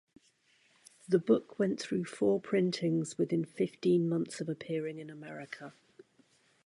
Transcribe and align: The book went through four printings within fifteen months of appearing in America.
The 1.07 1.19
book 1.19 1.59
went 1.59 1.79
through 1.79 2.05
four 2.05 2.39
printings 2.41 3.19
within 3.19 3.45
fifteen 3.45 4.09
months 4.09 4.41
of 4.41 4.49
appearing 4.49 4.97
in 4.97 5.11
America. 5.11 5.75